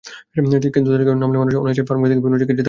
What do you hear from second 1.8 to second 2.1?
Farmgate